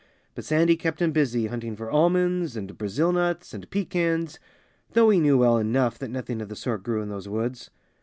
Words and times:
But 0.33 0.45
Sandy 0.45 0.75
kept 0.77 0.99
him 0.99 1.11
busy 1.11 1.45
hunting 1.45 1.75
for 1.75 1.91
almonds 1.91 2.55
and 2.57 2.75
Brazil 2.75 3.11
nuts 3.11 3.53
and 3.53 3.69
pecans, 3.69 4.39
though 4.93 5.11
he 5.11 5.19
knew 5.19 5.37
well 5.37 5.59
enough 5.59 5.99
that 5.99 6.09
nothing 6.09 6.41
of 6.41 6.49
the 6.49 6.55
sort 6.55 6.81
grew 6.81 7.03
in 7.03 7.09
those 7.09 7.29
woods. 7.29 7.69